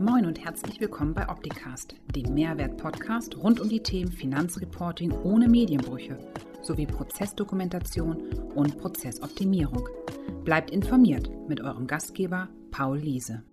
[0.00, 6.18] Moin und herzlich willkommen bei Opticast, dem Mehrwert-Podcast rund um die Themen Finanzreporting ohne Medienbrüche
[6.62, 8.16] sowie Prozessdokumentation
[8.56, 9.88] und Prozessoptimierung.
[10.42, 13.44] Bleibt informiert mit eurem Gastgeber Paul Liese.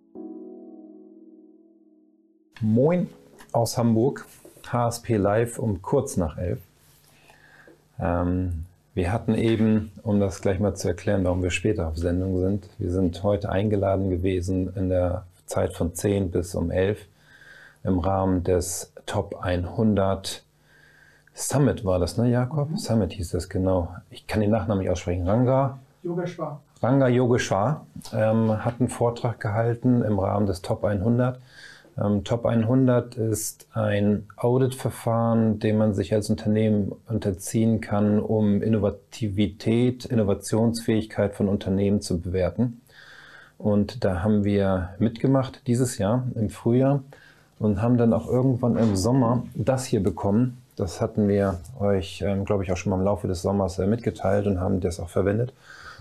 [2.60, 3.08] Moin
[3.52, 4.26] aus Hamburg,
[4.66, 6.60] HSP Live um kurz nach elf.
[8.00, 8.66] Ähm,
[8.96, 12.68] wir hatten eben, um das gleich mal zu erklären, warum wir später auf Sendung sind,
[12.80, 17.08] wir sind heute eingeladen gewesen in der Zeit von 10 bis um 11
[17.84, 20.44] im Rahmen des Top 100
[21.34, 22.72] Summit war das, ne, Jakob?
[22.72, 22.78] Mhm.
[22.78, 23.94] Summit hieß das genau.
[24.10, 25.28] Ich kann den Nachnamen nicht aussprechen.
[25.28, 26.62] Ranga Yogeshwar.
[26.82, 31.40] Ranga Yogeshwar ähm, hat einen Vortrag gehalten im Rahmen des Top 100.
[32.02, 40.06] Ähm, Top 100 ist ein Auditverfahren, dem man sich als Unternehmen unterziehen kann, um Innovativität,
[40.06, 42.81] Innovationsfähigkeit von Unternehmen zu bewerten.
[43.62, 47.04] Und da haben wir mitgemacht dieses Jahr im Frühjahr
[47.60, 50.58] und haben dann auch irgendwann im Sommer das hier bekommen.
[50.76, 53.86] Das hatten wir euch, ähm, glaube ich, auch schon mal im Laufe des Sommers äh,
[53.86, 55.54] mitgeteilt und haben das auch verwendet.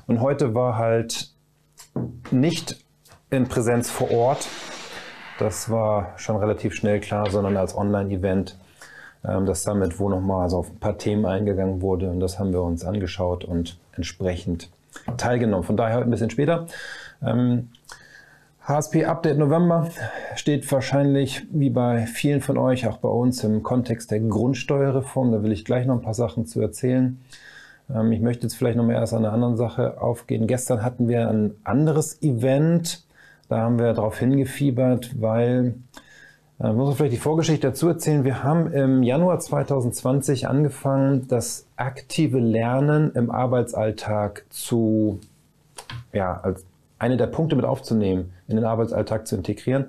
[0.06, 1.32] Und heute war halt
[2.30, 2.82] nicht
[3.28, 4.48] in Präsenz vor Ort.
[5.38, 8.56] Das war schon relativ schnell klar, sondern als Online-Event
[9.22, 12.08] ähm, das Summit, wo nochmal so auf ein paar Themen eingegangen wurde.
[12.08, 14.70] Und das haben wir uns angeschaut und entsprechend
[15.16, 15.64] teilgenommen.
[15.64, 16.66] Von daher heute ein bisschen später.
[17.22, 17.68] Ähm,
[18.62, 19.88] HSP Update November
[20.36, 25.32] steht wahrscheinlich wie bei vielen von euch, auch bei uns im Kontext der Grundsteuerreform.
[25.32, 27.20] Da will ich gleich noch ein paar Sachen zu erzählen.
[27.92, 30.46] Ähm, ich möchte jetzt vielleicht noch mal erst an einer anderen Sache aufgehen.
[30.46, 33.04] Gestern hatten wir ein anderes Event.
[33.48, 35.74] Da haben wir darauf hingefiebert, weil
[36.60, 38.24] äh, muss man vielleicht die Vorgeschichte dazu erzählen.
[38.24, 45.20] Wir haben im Januar 2020 angefangen, das aktive Lernen im Arbeitsalltag zu,
[46.12, 46.64] ja, als
[46.98, 49.86] eine der Punkte mit aufzunehmen, in den Arbeitsalltag zu integrieren.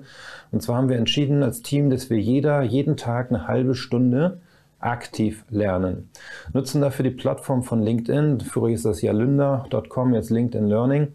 [0.50, 4.40] Und zwar haben wir entschieden als Team, dass wir jeder jeden Tag eine halbe Stunde
[4.80, 6.08] aktiv lernen.
[6.54, 8.40] Nutzen dafür die Plattform von LinkedIn.
[8.40, 9.12] Früher ist das ja
[10.14, 11.08] jetzt LinkedIn Learning.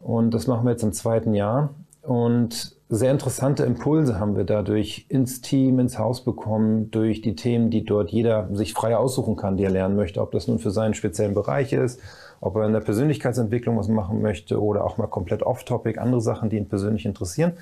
[0.00, 1.70] Und das machen wir jetzt im zweiten Jahr.
[2.02, 7.70] Und sehr interessante Impulse haben wir dadurch ins Team, ins Haus bekommen, durch die Themen,
[7.70, 10.70] die dort jeder sich frei aussuchen kann, die er lernen möchte, ob das nun für
[10.70, 12.00] seinen speziellen Bereich ist,
[12.40, 16.48] ob er in der Persönlichkeitsentwicklung was machen möchte oder auch mal komplett off-topic, andere Sachen,
[16.48, 17.52] die ihn persönlich interessieren.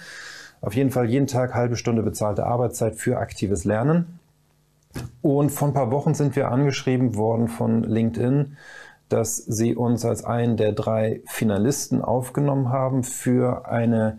[0.60, 4.20] Auf jeden Fall jeden Tag halbe Stunde bezahlte Arbeitszeit für aktives Lernen.
[5.22, 8.56] Und vor ein paar Wochen sind wir angeschrieben worden von LinkedIn,
[9.08, 14.18] dass sie uns als einen der drei Finalisten aufgenommen haben für eine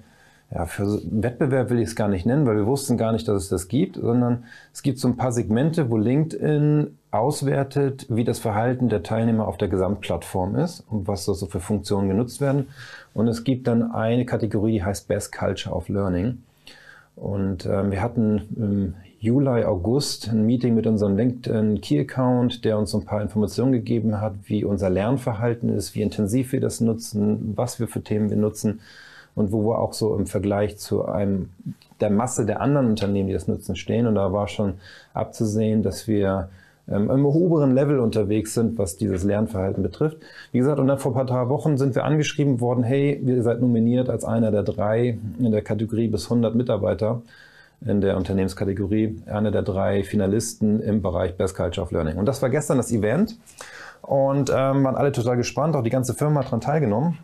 [0.53, 3.43] ja, für Wettbewerb will ich es gar nicht nennen, weil wir wussten gar nicht, dass
[3.43, 8.39] es das gibt, sondern es gibt so ein paar Segmente, wo LinkedIn auswertet, wie das
[8.39, 12.67] Verhalten der Teilnehmer auf der Gesamtplattform ist und was da so für Funktionen genutzt werden.
[13.13, 16.43] Und es gibt dann eine Kategorie, die heißt Best Culture of Learning.
[17.17, 22.77] Und ähm, wir hatten im Juli, August ein Meeting mit unserem LinkedIn Key Account, der
[22.77, 26.79] uns so ein paar Informationen gegeben hat, wie unser Lernverhalten ist, wie intensiv wir das
[26.79, 28.79] nutzen, was wir für Themen wir nutzen
[29.37, 31.49] und wo wir auch so im Vergleich zu einem
[32.01, 34.07] der Masse der anderen Unternehmen, die das nutzen, stehen.
[34.07, 34.73] Und da war schon
[35.13, 36.49] abzusehen, dass wir
[36.89, 40.17] ähm, im oberen Level unterwegs sind, was dieses Lernverhalten betrifft.
[40.51, 43.61] Wie gesagt, und dann vor ein paar Wochen sind wir angeschrieben worden, hey, ihr seid
[43.61, 47.21] nominiert als einer der drei in der Kategorie bis 100 Mitarbeiter
[47.85, 52.17] in der Unternehmenskategorie, einer der drei Finalisten im Bereich Best Culture of Learning.
[52.17, 53.37] Und das war gestern das Event
[54.01, 57.19] und ähm, waren alle total gespannt, auch die ganze Firma hat daran teilgenommen.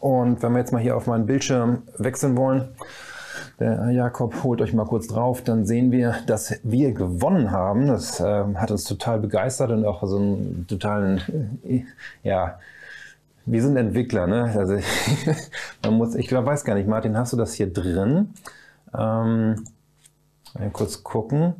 [0.00, 2.68] Und wenn wir jetzt mal hier auf meinen Bildschirm wechseln wollen,
[3.60, 7.86] der Jakob holt euch mal kurz drauf, dann sehen wir, dass wir gewonnen haben.
[7.86, 11.20] Das äh, hat uns total begeistert und auch so einen totalen,
[11.64, 11.84] äh,
[12.22, 12.58] ja,
[13.46, 14.54] wir sind Entwickler, ne?
[14.56, 14.74] Also
[15.84, 18.30] man muss, ich glaube, weiß gar nicht, Martin, hast du das hier drin?
[18.96, 19.64] Ähm,
[20.72, 21.54] kurz gucken.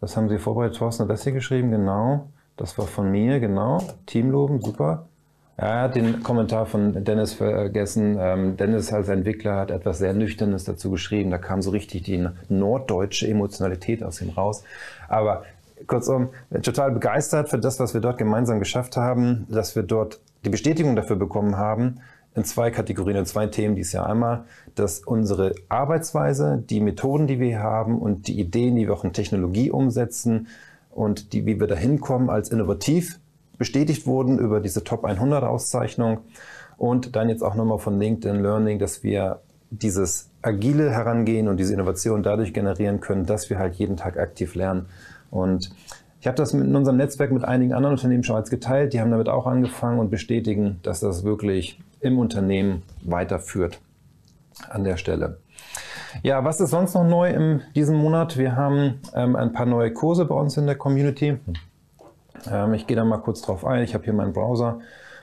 [0.00, 0.76] Das haben Sie vorbereitet.
[0.76, 2.28] Thorsten hat das hier geschrieben, genau.
[2.56, 3.82] Das war von mir, genau.
[4.06, 5.06] Teamloben, super.
[5.56, 8.16] Er hat den Kommentar von Dennis vergessen.
[8.18, 11.30] Ähm, Dennis als Entwickler hat etwas sehr Nüchternes dazu geschrieben.
[11.30, 14.64] Da kam so richtig die norddeutsche Emotionalität aus ihm raus.
[15.08, 15.44] Aber
[15.86, 16.30] kurzum,
[16.62, 20.96] total begeistert für das, was wir dort gemeinsam geschafft haben, dass wir dort die Bestätigung
[20.96, 22.00] dafür bekommen haben,
[22.34, 24.06] in zwei Kategorien, in zwei Themen dies Jahr.
[24.06, 24.44] Einmal,
[24.74, 29.12] dass unsere Arbeitsweise, die Methoden, die wir haben und die Ideen, die wir auch in
[29.12, 30.48] Technologie umsetzen
[30.90, 33.20] und die, wie wir dahin kommen, als innovativ
[33.58, 36.18] bestätigt wurden über diese Top 100 Auszeichnung
[36.76, 39.40] und dann jetzt auch nochmal von LinkedIn Learning, dass wir
[39.70, 44.54] dieses agile Herangehen und diese Innovation dadurch generieren können, dass wir halt jeden Tag aktiv
[44.54, 44.86] lernen.
[45.30, 45.70] Und
[46.20, 48.92] ich habe das in unserem Netzwerk mit einigen anderen Unternehmen schon als geteilt.
[48.92, 53.80] Die haben damit auch angefangen und bestätigen, dass das wirklich im Unternehmen weiterführt
[54.70, 55.38] an der Stelle.
[56.22, 58.38] Ja, was ist sonst noch neu in diesem Monat?
[58.38, 61.38] Wir haben ähm, ein paar neue Kurse bei uns in der Community.
[62.50, 63.84] Ähm, ich gehe da mal kurz drauf ein.
[63.84, 64.80] Ich habe hier meinen Browser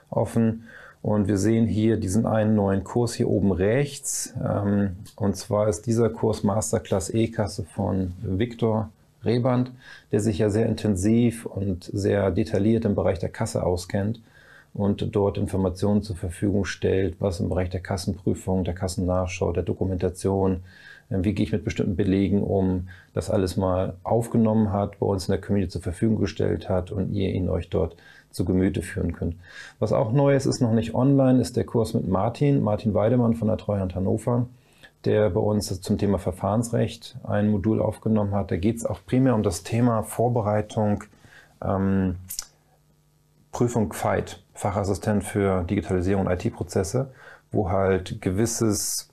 [0.09, 0.63] offen
[1.01, 4.33] und wir sehen hier diesen einen neuen Kurs hier oben rechts.
[4.43, 8.89] Ähm, und zwar ist dieser Kurs Masterclass E-Kasse von Viktor
[9.23, 9.71] Reband,
[10.11, 14.19] der sich ja sehr intensiv und sehr detailliert im Bereich der Kasse auskennt
[14.73, 20.63] und dort Informationen zur Verfügung stellt, was im Bereich der Kassenprüfung, der Kassennachschau, der Dokumentation,
[21.11, 25.33] wie gehe ich mit bestimmten Belegen um, das alles mal aufgenommen hat, bei uns in
[25.33, 27.95] der Community zur Verfügung gestellt hat und ihr ihn euch dort
[28.31, 29.35] zu Gemüte führen könnt.
[29.79, 33.35] Was auch neu ist, ist noch nicht online, ist der Kurs mit Martin, Martin Weidemann
[33.35, 34.47] von der Treuhand Hannover,
[35.05, 38.51] der bei uns zum Thema Verfahrensrecht ein Modul aufgenommen hat.
[38.51, 41.03] Da geht es auch primär um das Thema Vorbereitung,
[41.63, 42.15] ähm,
[43.51, 47.11] Prüfung FIGHT, Fachassistent für Digitalisierung und IT-Prozesse,
[47.51, 49.09] wo halt gewisses,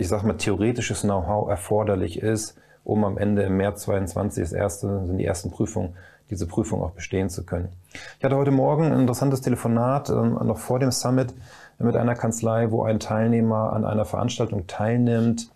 [0.00, 5.04] ich sag mal, theoretisches Know-how erforderlich ist, um am Ende im März 22 das erste,
[5.04, 5.94] sind die ersten Prüfungen,
[6.30, 7.68] diese Prüfung auch bestehen zu können.
[8.18, 11.34] Ich hatte heute Morgen ein interessantes Telefonat, ähm, noch vor dem Summit,
[11.78, 15.50] mit einer Kanzlei, wo ein Teilnehmer an einer Veranstaltung teilnimmt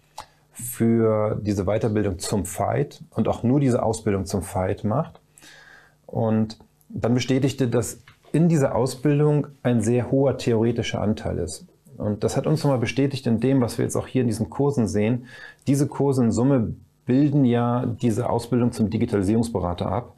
[0.52, 5.20] für diese Weiterbildung zum Fight und auch nur diese Ausbildung zum Fight macht.
[6.06, 6.58] Und
[6.90, 7.98] dann bestätigte, dass
[8.32, 11.66] in dieser Ausbildung ein sehr hoher theoretischer Anteil ist.
[11.96, 14.50] Und das hat uns nochmal bestätigt in dem, was wir jetzt auch hier in diesen
[14.50, 15.26] Kursen sehen.
[15.66, 16.74] Diese Kurse in Summe
[17.06, 20.16] bilden ja diese Ausbildung zum Digitalisierungsberater ab.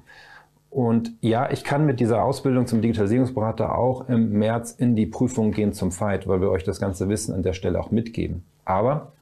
[0.70, 5.52] Und ja, ich kann mit dieser Ausbildung zum Digitalisierungsberater auch im März in die Prüfung
[5.52, 8.44] gehen zum Fight, weil wir euch das ganze Wissen an der Stelle auch mitgeben.
[8.64, 9.12] Aber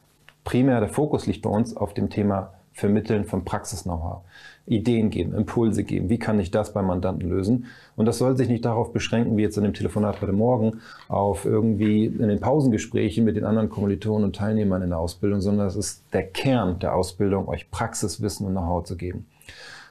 [0.43, 4.23] primär der Fokus liegt bei uns auf dem Thema Vermitteln von Praxis-Know-how.
[4.67, 6.09] Ideen geben, Impulse geben.
[6.09, 7.67] Wie kann ich das beim Mandanten lösen?
[7.97, 11.45] Und das soll sich nicht darauf beschränken, wie jetzt in dem Telefonat heute Morgen, auf
[11.45, 15.77] irgendwie in den Pausengesprächen mit den anderen Kommilitonen und Teilnehmern in der Ausbildung, sondern es
[15.77, 19.27] ist der Kern der Ausbildung, euch Praxiswissen und Know-how zu geben.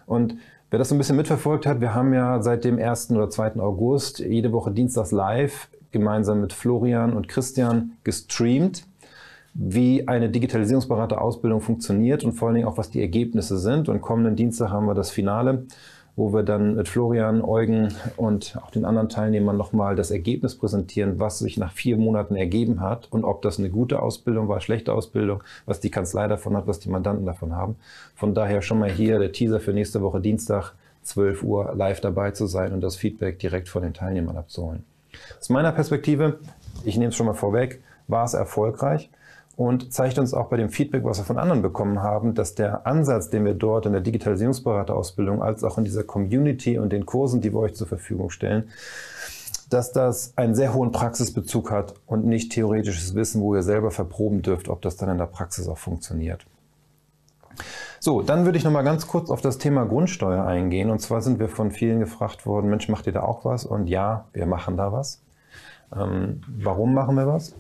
[0.06, 0.36] Und
[0.70, 3.12] wer das so ein bisschen mitverfolgt hat, wir haben ja seit dem 1.
[3.12, 3.62] oder 2.
[3.62, 8.86] August jede Woche Dienstags live gemeinsam mit Florian und Christian gestreamt
[9.54, 13.88] wie eine Digitalisierungsberaterausbildung funktioniert und vor allen Dingen auch, was die Ergebnisse sind.
[13.88, 15.66] Und kommenden Dienstag haben wir das Finale,
[16.16, 21.20] wo wir dann mit Florian, Eugen und auch den anderen Teilnehmern nochmal das Ergebnis präsentieren,
[21.20, 24.94] was sich nach vier Monaten ergeben hat und ob das eine gute Ausbildung war, schlechte
[24.94, 27.76] Ausbildung, was die Kanzlei davon hat, was die Mandanten davon haben.
[28.16, 30.74] Von daher schon mal hier der Teaser für nächste Woche Dienstag,
[31.04, 34.84] 12 Uhr live dabei zu sein und das Feedback direkt von den Teilnehmern abzuholen.
[35.40, 36.40] Aus meiner Perspektive,
[36.86, 39.10] ich nehme es schon mal vorweg, war es erfolgreich
[39.56, 42.88] und zeigt uns auch bei dem Feedback, was wir von anderen bekommen haben, dass der
[42.88, 47.42] Ansatz, den wir dort in der Digitalisierungsberaterausbildung als auch in dieser Community und den Kursen,
[47.42, 48.70] die wir euch zur Verfügung stellen,
[49.70, 54.42] dass das einen sehr hohen Praxisbezug hat und nicht theoretisches Wissen, wo ihr selber verproben
[54.42, 56.46] dürft, ob das dann in der Praxis auch funktioniert.
[58.00, 60.90] So, dann würde ich noch mal ganz kurz auf das Thema Grundsteuer eingehen.
[60.90, 63.66] Und zwar sind wir von vielen gefragt worden, Mensch, macht ihr da auch was?
[63.66, 65.22] Und ja, wir machen da was.
[65.96, 67.56] Ähm, warum machen wir was?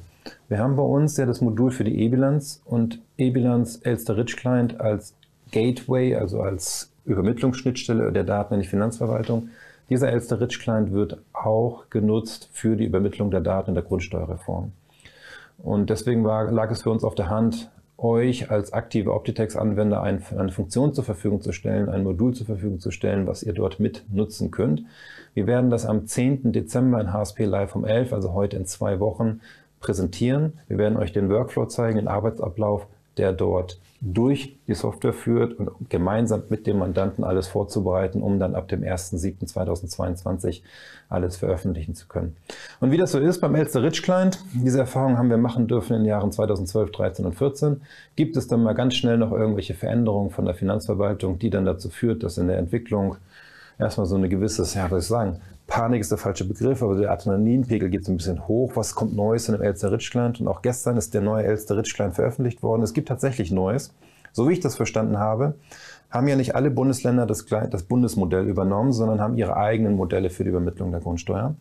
[0.49, 4.79] Wir haben bei uns ja das Modul für die E-Bilanz und E-Bilanz Elster Rich Client
[4.79, 5.15] als
[5.51, 9.49] Gateway, also als Übermittlungsschnittstelle der Daten in die Finanzverwaltung.
[9.89, 14.71] Dieser Elster Rich Client wird auch genutzt für die Übermittlung der Daten in der Grundsteuerreform.
[15.57, 20.51] Und deswegen war, lag es für uns auf der Hand, euch als aktive Optitex-Anwender eine
[20.51, 24.03] Funktion zur Verfügung zu stellen, ein Modul zur Verfügung zu stellen, was ihr dort mit
[24.11, 24.83] nutzen könnt.
[25.33, 26.51] Wir werden das am 10.
[26.51, 29.39] Dezember in HSP Live um 11, also heute in zwei Wochen,
[29.83, 30.53] präsentieren.
[30.67, 32.87] Wir werden euch den Workflow zeigen, den Arbeitsablauf,
[33.17, 38.53] der dort durch die Software führt und gemeinsam mit dem Mandanten alles vorzubereiten, um dann
[38.53, 40.61] ab dem 1.7.2022
[41.07, 42.35] alles veröffentlichen zu können.
[42.81, 45.93] Und wie das so ist beim Elster Rich Client, diese Erfahrung haben wir machen dürfen
[45.93, 47.81] in den Jahren 2012, 13 und 14,
[48.17, 51.89] gibt es dann mal ganz schnell noch irgendwelche Veränderungen von der Finanzverwaltung, die dann dazu
[51.89, 53.15] führt, dass in der Entwicklung
[53.79, 55.41] erstmal so eine gewisse, ja, was soll ich sagen,
[55.73, 58.73] Panik ist der falsche Begriff, aber der Adrenalinpegel geht so ein bisschen hoch.
[58.75, 60.39] Was kommt Neues in dem Elster Ritschland?
[60.39, 62.83] Und auch gestern ist der neue Elster Ritschland veröffentlicht worden.
[62.83, 63.91] Es gibt tatsächlich Neues.
[64.33, 65.55] So wie ich das verstanden habe,
[66.11, 70.43] haben ja nicht alle Bundesländer das, das Bundesmodell übernommen, sondern haben ihre eigenen Modelle für
[70.43, 71.55] die Übermittlung der Grundsteuer.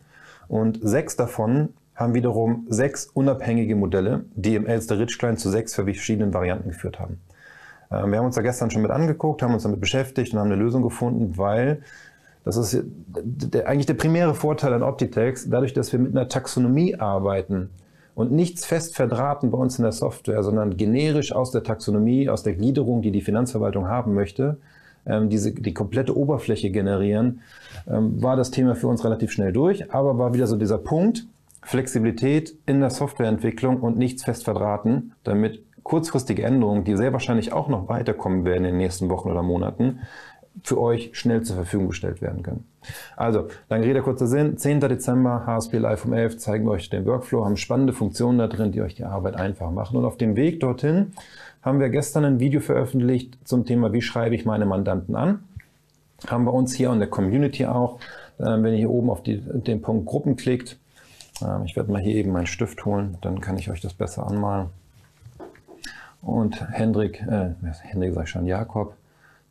[0.47, 6.35] Und sechs davon haben wiederum sechs unabhängige Modelle, die im Elster Ritschklein zu sechs verschiedenen
[6.35, 7.19] Varianten geführt haben.
[7.89, 10.51] Ähm, wir haben uns da gestern schon mit angeguckt, haben uns damit beschäftigt und haben
[10.51, 11.81] eine Lösung gefunden, weil
[12.43, 16.95] das ist der, eigentlich der primäre Vorteil an Optitex, dadurch, dass wir mit einer Taxonomie
[16.95, 17.69] arbeiten
[18.15, 22.43] und nichts fest verdrahten bei uns in der Software, sondern generisch aus der Taxonomie, aus
[22.43, 24.57] der Gliederung, die die Finanzverwaltung haben möchte,
[25.05, 27.41] ähm, diese, die komplette Oberfläche generieren,
[27.87, 31.25] ähm, war das Thema für uns relativ schnell durch, aber war wieder so dieser Punkt,
[31.61, 37.67] Flexibilität in der Softwareentwicklung und nichts fest verdrahten, damit kurzfristige Änderungen, die sehr wahrscheinlich auch
[37.67, 39.99] noch weiterkommen werden in den nächsten Wochen oder Monaten,
[40.61, 42.65] für euch schnell zur Verfügung gestellt werden können.
[43.15, 44.57] Also, lange Rede, kurzer Sinn.
[44.57, 44.81] 10.
[44.81, 48.71] Dezember, HSP Live um 11, zeigen wir euch den Workflow, haben spannende Funktionen da drin,
[48.71, 49.97] die euch die Arbeit einfach machen.
[49.97, 51.13] Und auf dem Weg dorthin
[51.61, 55.43] haben wir gestern ein Video veröffentlicht zum Thema, wie schreibe ich meine Mandanten an.
[56.27, 57.99] Haben wir uns hier in der Community auch,
[58.37, 60.77] äh, wenn ihr hier oben auf die, den Punkt Gruppen klickt,
[61.41, 64.27] äh, ich werde mal hier eben meinen Stift holen, dann kann ich euch das besser
[64.27, 64.67] anmalen.
[66.21, 68.95] Und Hendrik, äh, Hendrik sag ich schon, Jakob,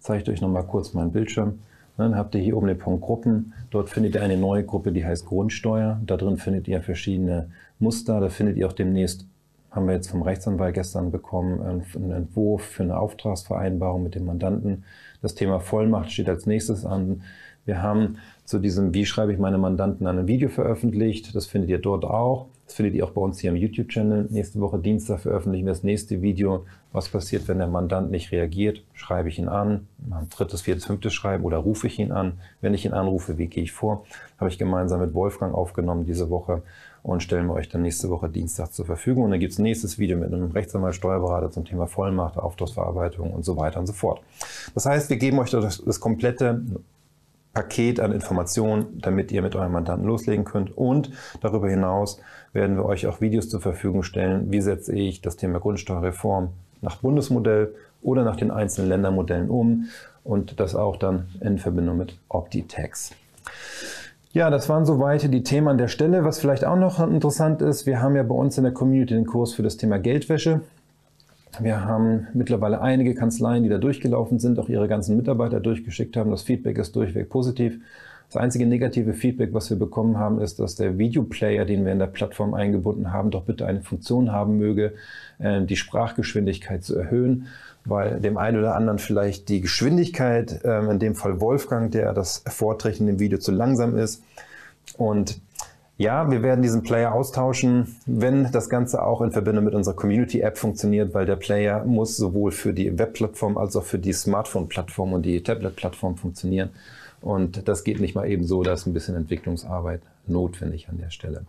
[0.02, 1.60] zeige ich euch nochmal kurz meinen Bildschirm.
[1.96, 3.52] Dann habt ihr hier oben den Punkt Gruppen.
[3.70, 6.00] Dort findet ihr eine neue Gruppe, die heißt Grundsteuer.
[6.04, 8.20] Da drin findet ihr verschiedene Muster.
[8.20, 9.26] Da findet ihr auch demnächst,
[9.70, 14.84] haben wir jetzt vom Rechtsanwalt gestern bekommen, einen Entwurf für eine Auftragsvereinbarung mit dem Mandanten.
[15.20, 17.22] Das Thema Vollmacht steht als nächstes an.
[17.64, 21.34] Wir haben zu diesem, wie schreibe ich meine Mandanten an ein Video veröffentlicht.
[21.34, 22.48] Das findet ihr dort auch.
[22.72, 24.28] Das findet ihr auch bei uns hier im YouTube-Channel.
[24.30, 26.64] Nächste Woche Dienstag veröffentlichen wir das nächste Video.
[26.90, 28.82] Was passiert, wenn der Mandant nicht reagiert?
[28.94, 32.40] Schreibe ich ihn an, ein drittes, viertes, fünftes Schreiben oder rufe ich ihn an?
[32.62, 34.06] Wenn ich ihn anrufe, wie gehe ich vor?
[34.38, 36.62] Habe ich gemeinsam mit Wolfgang aufgenommen diese Woche
[37.02, 39.24] und stellen wir euch dann nächste Woche Dienstag zur Verfügung.
[39.24, 43.32] Und dann gibt es ein nächstes Video mit einem Rechtsanwalt, Steuerberater zum Thema Vollmacht, Auftragsverarbeitung
[43.32, 44.22] und so weiter und so fort.
[44.72, 46.62] Das heißt, wir geben euch das, das komplette
[47.52, 50.76] Paket an Informationen, damit ihr mit eurem Mandanten loslegen könnt.
[50.76, 52.20] Und darüber hinaus
[52.52, 56.96] werden wir euch auch Videos zur Verfügung stellen, wie setze ich das Thema Grundsteuerreform nach
[56.96, 59.88] Bundesmodell oder nach den einzelnen Ländermodellen um
[60.24, 63.12] und das auch dann in Verbindung mit OptiTax.
[64.32, 66.24] Ja, das waren soweit die Themen an der Stelle.
[66.24, 69.26] Was vielleicht auch noch interessant ist, wir haben ja bei uns in der Community den
[69.26, 70.62] Kurs für das Thema Geldwäsche.
[71.60, 76.30] Wir haben mittlerweile einige Kanzleien, die da durchgelaufen sind, auch ihre ganzen Mitarbeiter durchgeschickt haben.
[76.30, 77.78] Das Feedback ist durchweg positiv.
[78.32, 81.98] Das einzige negative Feedback, was wir bekommen haben, ist, dass der Videoplayer, den wir in
[81.98, 84.94] der Plattform eingebunden haben, doch bitte eine Funktion haben möge,
[85.38, 87.48] äh, die Sprachgeschwindigkeit zu erhöhen,
[87.84, 92.42] weil dem einen oder anderen vielleicht die Geschwindigkeit, ähm, in dem Fall Wolfgang, der das
[92.46, 94.22] vorträgt in dem Video, zu langsam ist.
[94.96, 95.38] Und
[95.98, 100.58] ja, wir werden diesen Player austauschen, wenn das Ganze auch in Verbindung mit unserer Community-App
[100.58, 105.22] funktioniert, weil der Player muss sowohl für die Web-Plattform als auch für die Smartphone-Plattform und
[105.22, 106.70] die Tablet-Plattform funktionieren.
[107.20, 111.10] Und das geht nicht mal eben so, da ist ein bisschen Entwicklungsarbeit notwendig an der
[111.10, 111.44] Stelle.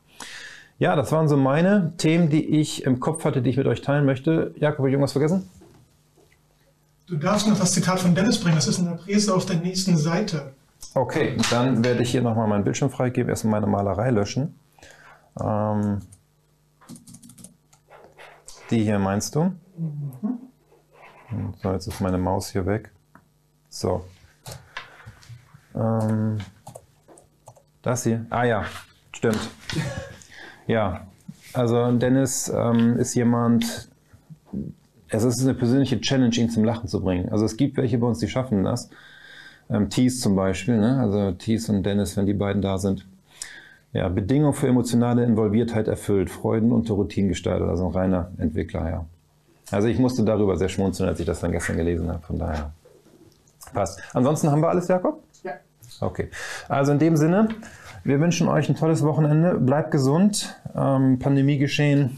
[0.77, 3.81] Ja, das waren so meine Themen, die ich im Kopf hatte, die ich mit euch
[3.81, 4.53] teilen möchte.
[4.57, 5.49] Jakob, habe ich irgendwas vergessen?
[7.07, 9.57] Du darfst noch das Zitat von Dennis bringen, das ist in der Präse auf der
[9.57, 10.53] nächsten Seite.
[10.93, 14.59] Okay, dann werde ich hier nochmal meinen Bildschirm freigeben, erstmal meine Malerei löschen.
[15.41, 15.99] Ähm,
[18.69, 19.53] die hier meinst du?
[19.77, 20.39] Mhm.
[21.61, 22.91] So, jetzt ist meine Maus hier weg.
[23.69, 24.05] So.
[25.75, 26.37] Ähm,
[27.81, 28.25] das hier?
[28.29, 28.65] Ah ja,
[29.11, 29.49] stimmt.
[30.67, 31.07] Ja,
[31.53, 33.89] also Dennis ähm, ist jemand,
[35.09, 37.29] es ist eine persönliche Challenge, ihn zum Lachen zu bringen.
[37.29, 38.89] Also es gibt welche bei uns, die schaffen das.
[39.69, 40.99] Ähm, Thies zum Beispiel, ne?
[40.99, 43.05] also Thies und Dennis, wenn die beiden da sind.
[43.93, 49.05] Ja, Bedingung für emotionale Involviertheit erfüllt, Freuden unter Routinen gestaltet, also ein reiner Entwickler, ja.
[49.71, 52.71] Also ich musste darüber sehr schmunzeln, als ich das dann gestern gelesen habe, von daher
[53.73, 54.01] passt.
[54.13, 55.23] Ansonsten haben wir alles, Jakob?
[55.43, 55.53] Ja.
[55.99, 56.29] Okay,
[56.67, 57.49] also in dem Sinne,
[58.03, 62.17] wir wünschen euch ein tolles Wochenende, bleibt gesund, ähm, Pandemiegeschehen,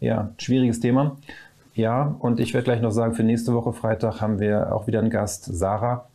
[0.00, 1.16] ja, schwieriges Thema.
[1.74, 5.00] Ja, und ich werde gleich noch sagen, für nächste Woche Freitag haben wir auch wieder
[5.00, 6.08] einen Gast, Sarah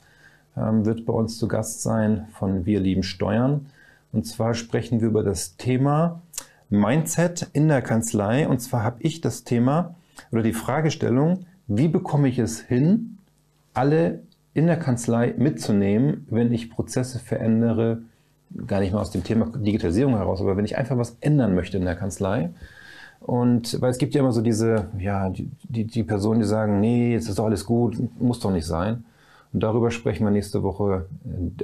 [0.55, 3.67] wird bei uns zu Gast sein von Wir lieben Steuern.
[4.11, 6.21] Und zwar sprechen wir über das Thema
[6.69, 8.47] Mindset in der Kanzlei.
[8.47, 9.95] Und zwar habe ich das Thema
[10.31, 13.17] oder die Fragestellung, wie bekomme ich es hin,
[13.73, 14.21] alle
[14.53, 18.03] in der Kanzlei mitzunehmen, wenn ich Prozesse verändere,
[18.67, 21.77] gar nicht mal aus dem Thema Digitalisierung heraus, aber wenn ich einfach was ändern möchte
[21.77, 22.51] in der Kanzlei.
[23.19, 26.79] Und weil es gibt ja immer so diese, ja, die, die, die Personen, die sagen,
[26.79, 29.05] nee, jetzt ist doch alles gut, muss doch nicht sein.
[29.53, 31.07] Und darüber sprechen wir nächste Woche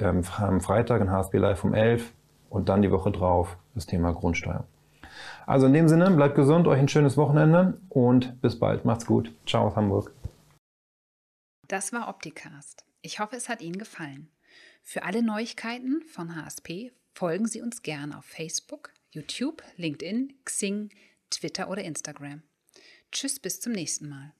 [0.00, 2.12] ähm, am Freitag in HSB Live um 11
[2.48, 4.64] und dann die Woche drauf das Thema Grundsteuer.
[5.46, 8.84] Also in dem Sinne, bleibt gesund, euch ein schönes Wochenende und bis bald.
[8.84, 9.34] Macht's gut.
[9.46, 10.12] Ciao aus Hamburg.
[11.66, 12.84] Das war Opticast.
[13.02, 14.30] Ich hoffe, es hat Ihnen gefallen.
[14.82, 20.90] Für alle Neuigkeiten von HSP folgen Sie uns gerne auf Facebook, YouTube, LinkedIn, Xing,
[21.30, 22.42] Twitter oder Instagram.
[23.10, 24.32] Tschüss, bis zum nächsten Mal.